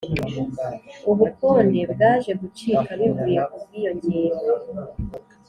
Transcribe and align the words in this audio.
ubukonde 1.11 1.81
bwaje 1.91 2.31
gucika 2.41 2.89
bivuye 2.99 3.39
ku 3.49 3.57
bwiyongere 3.63 4.39